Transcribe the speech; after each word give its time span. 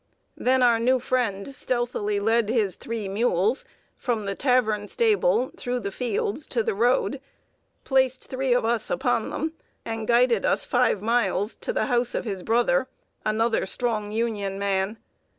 Then 0.35 0.63
our 0.63 0.79
new 0.79 0.97
friend 0.97 1.53
stealthily 1.53 2.19
led 2.19 2.49
his 2.49 2.75
three 2.75 3.07
mules 3.07 3.65
from 3.95 4.25
the 4.25 4.33
tavern 4.33 4.87
stable, 4.87 5.51
through 5.55 5.79
the 5.81 5.91
fields 5.91 6.47
to 6.47 6.63
the 6.63 6.73
road, 6.73 7.21
placed 7.83 8.23
three 8.23 8.51
of 8.51 8.65
us 8.65 8.89
upon 8.89 9.29
them, 9.29 9.53
and 9.85 10.07
guided 10.07 10.43
us 10.43 10.65
five 10.65 11.03
miles, 11.03 11.55
to 11.57 11.71
the 11.71 11.85
house 11.85 12.15
of 12.15 12.25
his 12.25 12.41
brother, 12.41 12.87
another 13.27 13.67
strong 13.67 14.11
Union 14.11 14.57
man. 14.57 14.97